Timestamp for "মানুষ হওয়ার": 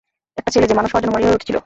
0.79-1.03